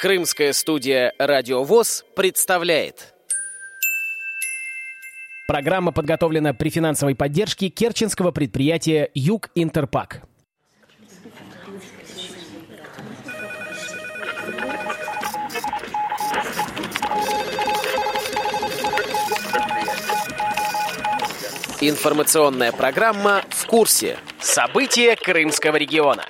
[0.00, 3.14] Крымская студия «Радиовоз» представляет.
[5.46, 10.22] Программа подготовлена при финансовой поддержке керченского предприятия «Юг Интерпак».
[21.80, 24.18] Информационная программа «В курсе».
[24.40, 26.24] События Крымского региона.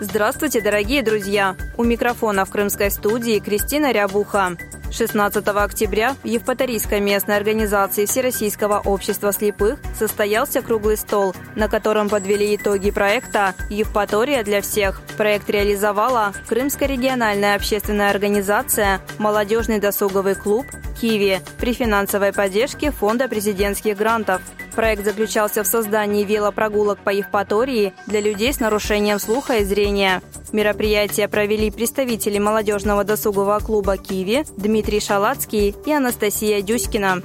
[0.00, 1.56] Здравствуйте, дорогие друзья!
[1.76, 4.56] У микрофона в крымской студии Кристина Рябуха.
[4.92, 12.54] 16 октября в Евпаторийской местной организации Всероссийского общества слепых состоялся круглый стол, на котором подвели
[12.54, 15.02] итоги проекта «Евпатория для всех».
[15.16, 20.66] Проект реализовала Крымская региональная общественная организация «Молодежный досуговый клуб»
[21.00, 24.42] Киви при финансовой поддержке Фонда президентских грантов.
[24.78, 30.22] Проект заключался в создании велопрогулок по Евпатории для людей с нарушением слуха и зрения.
[30.52, 37.22] Мероприятие провели представители молодежного досугового клуба «Киви» Дмитрий Шалацкий и Анастасия Дюськина.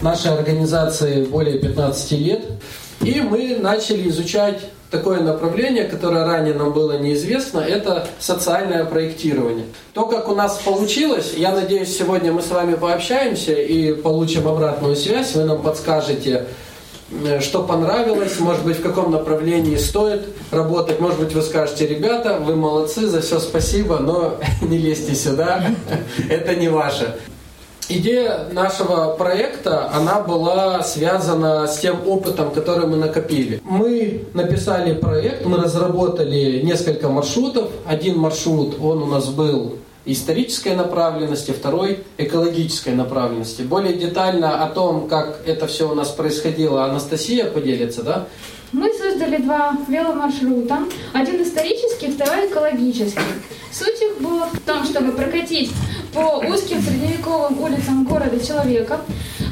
[0.00, 2.44] Нашей организации более 15 лет,
[3.00, 4.62] и мы начали изучать
[4.94, 9.66] такое направление, которое ранее нам было неизвестно, это социальное проектирование.
[9.92, 14.94] То, как у нас получилось, я надеюсь, сегодня мы с вами пообщаемся и получим обратную
[14.94, 16.46] связь, вы нам подскажете,
[17.40, 20.22] что понравилось, может быть, в каком направлении стоит
[20.52, 21.00] работать.
[21.00, 25.64] Может быть, вы скажете, ребята, вы молодцы, за все спасибо, но не лезьте сюда,
[26.30, 27.16] это не ваше.
[27.88, 33.60] Идея нашего проекта, она была связана с тем опытом, который мы накопили.
[33.64, 37.70] Мы написали проект, мы разработали несколько маршрутов.
[37.84, 39.76] Один маршрут, он у нас был
[40.06, 43.62] исторической направленности, второй экологической направленности.
[43.62, 48.26] Более детально о том, как это все у нас происходило, Анастасия поделится, да?
[48.72, 50.78] Мы создали два веломаршрута.
[51.12, 53.20] Один исторический, второй экологический.
[53.74, 55.72] Суть их была в том, чтобы прокатить
[56.12, 59.00] по узким средневековым улицам города человека,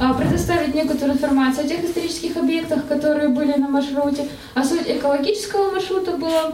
[0.00, 4.28] а, предоставить некоторую информацию о тех исторических объектах, которые были на маршруте.
[4.54, 6.52] А суть экологического маршрута была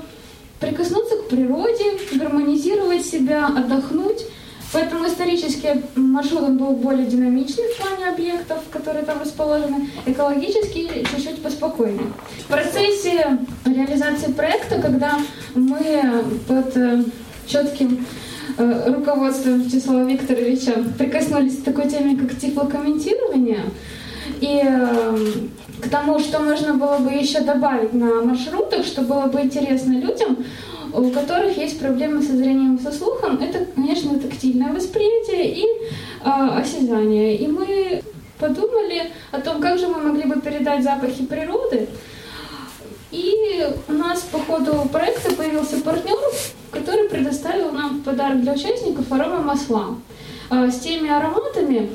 [0.60, 4.24] прикоснуться к природе, гармонизировать себя, отдохнуть.
[4.72, 11.42] Поэтому исторический маршрут он был более динамичный в плане объектов, которые там расположены, экологический чуть-чуть
[11.42, 12.12] поспокойнее.
[12.44, 15.18] В процессе реализации проекта, когда
[15.54, 17.04] мы под э,
[17.48, 18.06] четким
[18.56, 23.64] Э, руководством Вячеслава Викторовича прикоснулись к такой теме, как теплокомментирование.
[24.40, 25.16] И э,
[25.80, 30.44] к тому, что можно было бы еще добавить на маршрутах, что было бы интересно людям,
[30.92, 37.36] у которых есть проблемы со зрением со слухом, это, конечно, тактильное восприятие и э, осязание.
[37.36, 38.02] И мы
[38.40, 41.88] подумали о том, как же мы могли бы передать запахи природы.
[43.12, 46.18] И у нас по ходу проекта появился партнер,
[46.88, 49.96] который предоставил нам подарок для участников арома масла
[50.48, 51.90] а, с теми ароматами,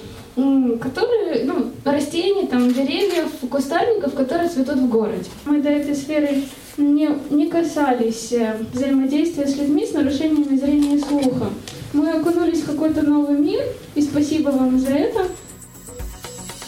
[0.79, 5.25] которые, ну, растений, там, деревьев, кустарников, которые цветут в городе.
[5.45, 6.43] Мы до этой сферы
[6.77, 11.49] не, не касались э, взаимодействия с людьми с нарушениями зрения и слуха.
[11.93, 13.61] Мы окунулись в какой-то новый мир,
[13.95, 15.25] и спасибо вам за это.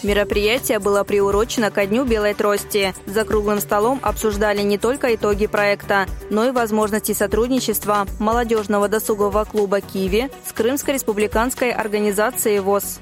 [0.06, 2.94] Мероприятие было приурочено ко Дню Белой Трости.
[3.06, 9.80] За круглым столом обсуждали не только итоги проекта, но и возможности сотрудничества молодежного досугового клуба
[9.80, 13.00] «Киви» с Крымской республиканской организацией ВОЗ.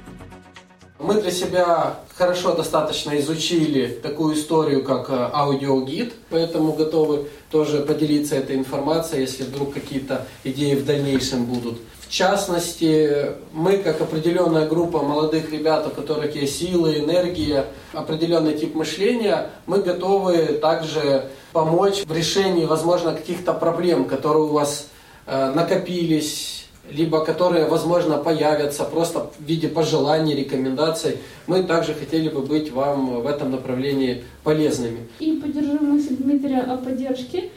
[0.97, 8.35] Мы для себя хорошо достаточно изучили такую историю, как э, аудиогид, поэтому готовы тоже поделиться
[8.35, 11.77] этой информацией, если вдруг какие-то идеи в дальнейшем будут.
[12.07, 18.75] В частности, мы как определенная группа молодых ребят, у которых есть силы, энергия, определенный тип
[18.75, 24.87] мышления, мы готовы также помочь в решении, возможно, каких-то проблем, которые у вас
[25.25, 31.17] э, накопились, либо которые, возможно, появятся просто в виде пожеланий, рекомендаций.
[31.47, 35.07] Мы также хотели бы быть вам в этом направлении полезными.
[35.19, 37.49] И поддержу мысль Дмитрия о поддержке.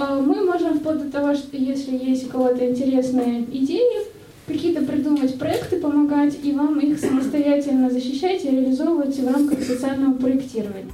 [0.00, 4.06] А, мы можем вплоть до того, что если есть у кого-то интересные идеи,
[4.46, 10.92] какие-то придумать проекты, помогать, и вам их самостоятельно защищать и реализовывать в рамках социального проектирования.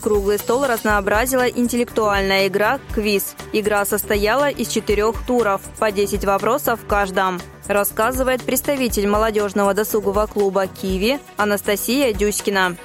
[0.00, 3.34] Круглый стол разнообразила интеллектуальная игра «Квиз».
[3.52, 7.40] Игра состояла из четырех туров, по 10 вопросов в каждом.
[7.66, 12.76] Рассказывает представитель молодежного досугового клуба «Киви» Анастасия Дюськина.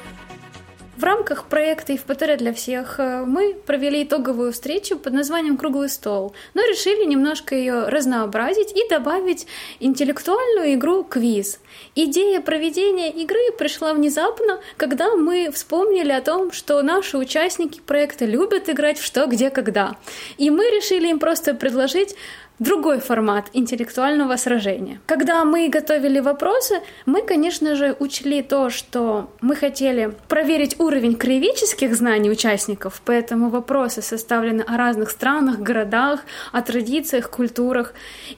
[0.96, 6.36] В рамках проекта «Евпатория для всех» э, мы провели итоговую встречу под названием «Круглый стол»,
[6.54, 9.48] но решили немножко ее разнообразить и добавить
[9.80, 11.60] интеллектуальную игру «Квиз».
[11.96, 18.70] Идея проведения игры пришла внезапно, когда мы вспомнили о том, что наши участники проекта любят
[18.70, 19.98] играть в «Что, где, когда».
[20.38, 22.16] И мы решили им просто предложить
[22.60, 25.00] другой формат интеллектуального сражения.
[25.06, 31.96] Когда мы готовили вопросы, мы, конечно же, учли то, что мы хотели проверить уровень краеведческих
[31.96, 36.22] знаний участников, поэтому вопросы составлены о разных странах, городах,
[36.52, 37.94] о традициях, культурах.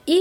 [0.06, 0.20] И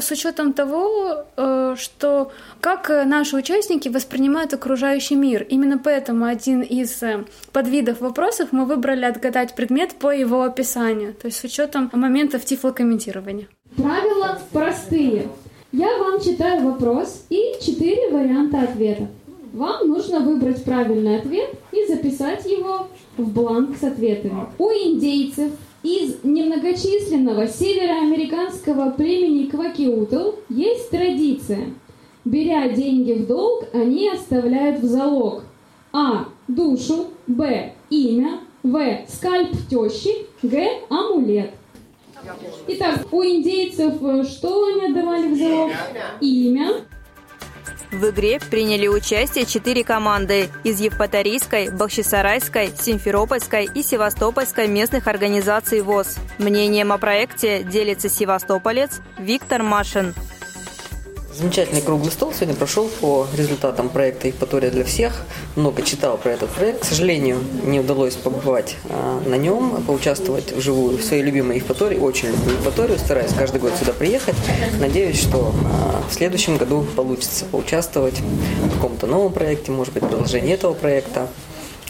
[0.00, 5.42] с учетом того, э, что как наши участники воспринимают окружающий мир.
[5.42, 11.26] Именно поэтому один из э, подвидов вопросов мы выбрали отгадать предмет по его описанию, то
[11.26, 13.39] есть с учетом моментов тифлокомментирования.
[13.80, 15.28] Правила простые.
[15.72, 19.08] Я вам читаю вопрос и четыре варианта ответа.
[19.54, 24.48] Вам нужно выбрать правильный ответ и записать его в бланк с ответами.
[24.58, 31.70] У индейцев из немногочисленного североамериканского племени Квакиутл есть традиция.
[32.26, 35.44] Беря деньги в долг, они оставляют в залог
[35.92, 36.26] А.
[36.48, 37.72] Душу, Б.
[37.88, 39.06] Имя, В.
[39.08, 40.68] Скальп тещи, Г.
[40.90, 41.52] Амулет.
[42.68, 45.72] Итак, у индейцев э, что они отдавали в залог?
[46.20, 46.84] Имя.
[47.90, 56.18] В игре приняли участие четыре команды из Евпаторийской, Бахчисарайской, Симферопольской и Севастопольской местных организаций ВОЗ.
[56.38, 60.14] Мнением о проекте делится севастополец Виктор Машин.
[61.32, 65.22] Замечательный круглый стол сегодня прошел по результатам проекта «Евпатория для всех».
[65.54, 66.80] Много читал про этот проект.
[66.80, 71.98] К сожалению, не удалось побывать а, на нем, поучаствовать вживую в своей любимой Евпатории.
[71.98, 74.34] Очень люблю Евпаторию, стараюсь каждый год сюда приехать.
[74.80, 80.54] Надеюсь, что а, в следующем году получится поучаствовать в каком-то новом проекте, может быть, продолжение
[80.56, 81.28] этого проекта.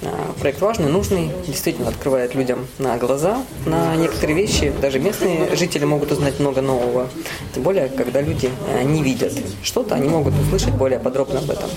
[0.02, 4.72] А, проект важный, нужный, действительно открывает людям на глаза на некоторые вещи.
[4.80, 7.08] Даже местные жители могут узнать много нового.
[7.54, 9.32] Тем более, когда люди а, не видят
[9.62, 11.68] что-то, они могут услышать более подробно об этом.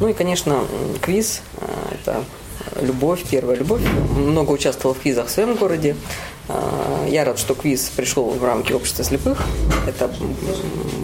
[0.00, 0.64] Ну и, конечно,
[1.02, 2.24] квиз а,– это
[2.80, 3.82] любовь, первая любовь.
[4.16, 5.96] Много участвовал в квизах в своем городе.
[7.08, 9.42] Я рад, что квиз пришел в рамки общества слепых.
[9.86, 10.10] Это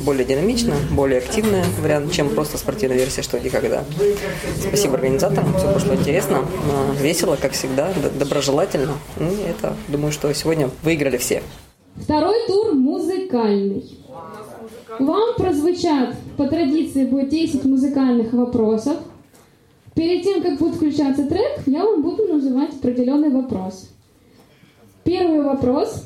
[0.05, 3.85] более динамично, более активный вариант, чем просто спортивная версия «Что, где, когда».
[4.61, 6.39] Спасибо организаторам, все прошло интересно,
[6.73, 8.95] а, весело, как всегда, доброжелательно.
[9.19, 11.43] И это, думаю, что сегодня выиграли все.
[11.97, 13.85] Второй тур музыкальный.
[14.99, 18.97] Вам прозвучат, по традиции, будет 10 музыкальных вопросов.
[19.95, 23.89] Перед тем, как будет включаться трек, я вам буду называть определенный вопрос.
[25.07, 26.05] Первый вопрос.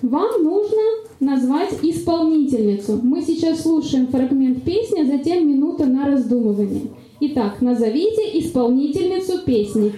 [0.00, 0.80] Вам нужно
[1.18, 3.00] назвать исполнительницу.
[3.02, 6.82] Мы сейчас слушаем фрагмент песни, а затем минута на раздумывание.
[7.20, 9.92] Итак, назовите исполнительницу песни.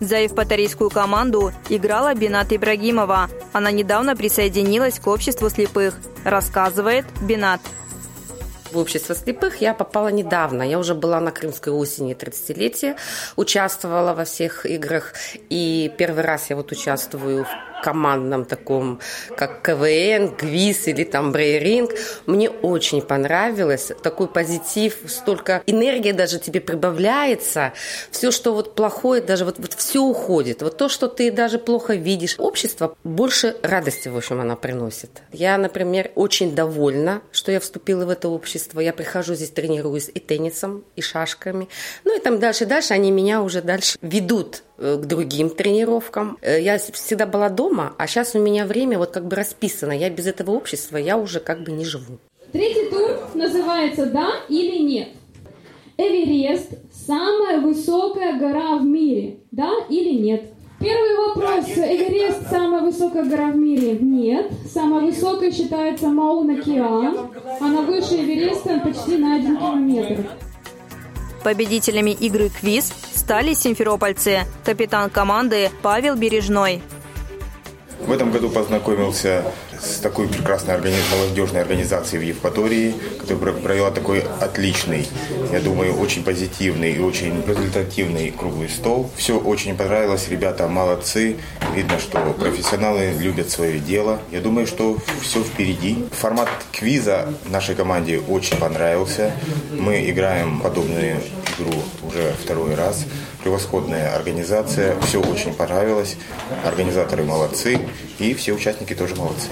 [0.00, 3.30] За Евпаторийскую команду играла Бинат Ибрагимова.
[3.54, 5.94] Она недавно присоединилась к обществу слепых.
[6.24, 7.62] Рассказывает Бинат.
[8.70, 10.62] В общество слепых я попала недавно.
[10.62, 12.96] Я уже была на Крымской осени 30-летия,
[13.36, 15.14] участвовала во всех играх.
[15.48, 18.98] И первый раз я вот участвую в командном таком,
[19.36, 21.90] как КВН, Гвиз или там Брейринг.
[22.24, 23.92] Мне очень понравилось.
[24.02, 27.74] Такой позитив, столько энергии даже тебе прибавляется.
[28.10, 30.62] Все, что вот плохое, даже вот, вот все уходит.
[30.62, 32.36] Вот то, что ты даже плохо видишь.
[32.38, 35.10] Общество больше радости, в общем, она приносит.
[35.30, 38.80] Я, например, очень довольна, что я вступила в это общество.
[38.80, 41.68] Я прихожу здесь, тренируюсь и теннисом, и шашками.
[42.04, 46.38] Ну и там дальше, дальше они меня уже дальше ведут к другим тренировкам.
[46.40, 49.92] Э, я всегда была дома, а сейчас у меня время вот как бы расписано.
[49.92, 52.18] Я без этого общества, я уже как бы не живу.
[52.52, 55.08] Третий тур называется «Да или нет».
[55.96, 56.70] Эверест–
[57.06, 59.38] самая высокая гора в мире.
[59.52, 60.50] Да или нет?
[60.80, 61.66] Первый вопрос.
[61.76, 63.96] Эверест самая высокая гора в мире?
[64.00, 64.50] Нет.
[64.72, 67.30] Самая высокая считается Мауна-Кеа.
[67.60, 70.26] Она выше Эвереста почти на один километр.
[71.44, 72.92] Победителями игры «Квиз»
[73.24, 74.40] стали симферопольцы.
[74.64, 76.82] Капитан команды Павел Бережной.
[78.00, 79.42] В этом году познакомился
[79.80, 80.96] с такой прекрасной органи...
[81.10, 85.08] молодежной организацией в Евпатории, которая провела такой отличный,
[85.50, 89.10] я думаю, очень позитивный и очень результативный круглый стол.
[89.16, 91.36] Все очень понравилось, ребята молодцы.
[91.74, 94.18] Видно, что профессионалы любят свое дело.
[94.30, 96.04] Я думаю, что все впереди.
[96.12, 99.32] Формат квиза нашей команде очень понравился.
[99.72, 101.22] Мы играем подобную
[101.58, 101.72] игру
[102.06, 103.06] уже второй раз.
[103.42, 106.16] Превосходная организация, все очень понравилось.
[106.64, 107.78] Организаторы молодцы
[108.18, 109.48] и все участники тоже молодцы.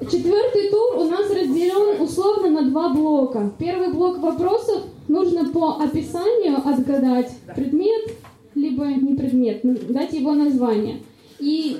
[0.00, 3.50] Четвертый тур у нас разделен условно на два блока.
[3.58, 8.12] Первый блок вопросов нужно по описанию отгадать предмет,
[8.54, 9.60] либо не предмет,
[9.92, 11.02] дать его название.
[11.38, 11.78] И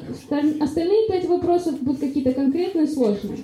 [0.60, 3.38] остальные пять вопросов будут какие-то конкретные, сложные.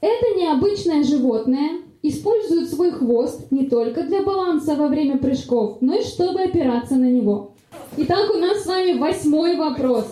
[0.00, 6.04] Это необычное животное использует свой хвост не только для баланса во время прыжков, но и
[6.04, 7.52] чтобы опираться на него.
[7.96, 10.04] Итак, у нас с вами восьмой вопрос.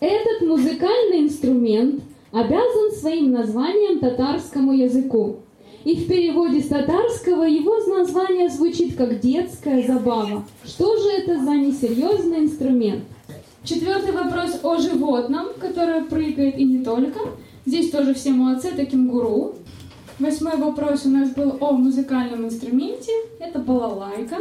[0.00, 2.02] Этот музыкальный инструмент
[2.32, 5.36] обязан своим названием татарскому языку.
[5.84, 10.44] И в переводе с татарского его название звучит как детская забава.
[10.64, 13.04] Что же это за несерьезный инструмент?
[13.62, 17.20] Четвертый вопрос о животном, которое прыгает и не только.
[17.66, 19.54] Здесь тоже все молодцы, это кенгуру.
[20.18, 23.12] Восьмой вопрос у нас был о музыкальном инструменте.
[23.38, 24.36] Это балалайка.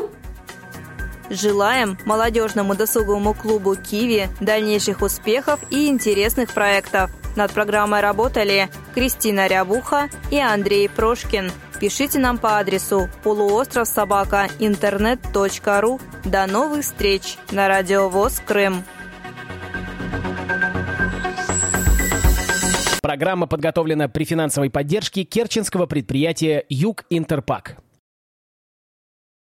[1.30, 7.12] Желаем молодежному досуговому клубу «Киви» дальнейших успехов и интересных проектов.
[7.36, 11.52] Над программой работали Кристина Рябуха и Андрей Прошкин.
[11.80, 16.00] Пишите нам по адресу полуостров собака интернет.ру.
[16.26, 18.84] До новых встреч на Радио ВОЗ Крым.
[23.18, 27.78] Программа подготовлена при финансовой поддержке керченского предприятия «Юг Интерпак».